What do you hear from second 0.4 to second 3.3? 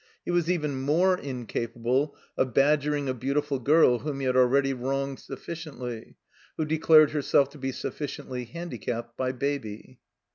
even more incapable of badgering a